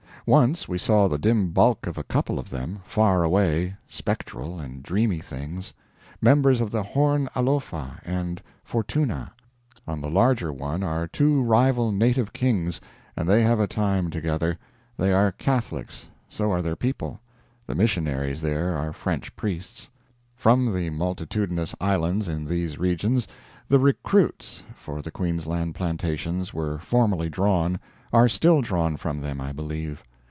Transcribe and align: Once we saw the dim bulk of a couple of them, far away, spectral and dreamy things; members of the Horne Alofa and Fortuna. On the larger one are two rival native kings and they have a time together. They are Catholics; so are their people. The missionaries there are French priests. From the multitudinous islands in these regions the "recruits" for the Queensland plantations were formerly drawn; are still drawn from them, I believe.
Once 0.27 0.67
we 0.69 0.77
saw 0.77 1.07
the 1.07 1.17
dim 1.17 1.49
bulk 1.49 1.87
of 1.87 1.97
a 1.97 2.03
couple 2.03 2.37
of 2.37 2.51
them, 2.51 2.79
far 2.83 3.23
away, 3.23 3.75
spectral 3.87 4.59
and 4.59 4.83
dreamy 4.83 5.17
things; 5.19 5.73
members 6.21 6.61
of 6.61 6.69
the 6.69 6.83
Horne 6.83 7.27
Alofa 7.35 7.99
and 8.05 8.39
Fortuna. 8.63 9.33
On 9.87 9.99
the 9.99 10.11
larger 10.11 10.53
one 10.53 10.83
are 10.83 11.07
two 11.07 11.41
rival 11.41 11.91
native 11.91 12.31
kings 12.33 12.79
and 13.17 13.27
they 13.27 13.41
have 13.41 13.59
a 13.59 13.65
time 13.65 14.11
together. 14.11 14.59
They 14.95 15.11
are 15.11 15.31
Catholics; 15.31 16.07
so 16.29 16.51
are 16.51 16.61
their 16.61 16.75
people. 16.75 17.19
The 17.65 17.73
missionaries 17.75 18.41
there 18.41 18.77
are 18.77 18.93
French 18.93 19.35
priests. 19.35 19.89
From 20.35 20.71
the 20.71 20.91
multitudinous 20.91 21.73
islands 21.81 22.27
in 22.27 22.45
these 22.45 22.77
regions 22.77 23.27
the 23.67 23.79
"recruits" 23.79 24.61
for 24.75 25.01
the 25.01 25.11
Queensland 25.11 25.73
plantations 25.73 26.53
were 26.53 26.77
formerly 26.77 27.27
drawn; 27.27 27.79
are 28.13 28.29
still 28.29 28.61
drawn 28.61 28.97
from 28.97 29.19
them, 29.19 29.41
I 29.41 29.51
believe. 29.51 30.03